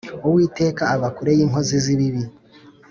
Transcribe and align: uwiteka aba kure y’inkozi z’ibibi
uwiteka 0.27 0.83
aba 0.95 1.09
kure 1.15 1.31
y’inkozi 1.37 1.75
z’ibibi 1.83 2.23